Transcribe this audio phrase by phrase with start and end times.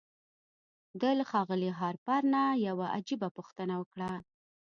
[1.01, 4.09] ده له ښاغلي هارپر نه يوه عجيبه پوښتنه وکړه.